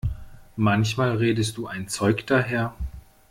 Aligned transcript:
Manchmal 0.55 1.17
redest 1.17 1.57
du 1.57 1.67
ein 1.67 1.87
Zeug 1.87 2.25
daher! 2.25 2.73